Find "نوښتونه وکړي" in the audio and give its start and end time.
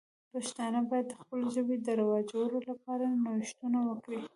3.23-4.21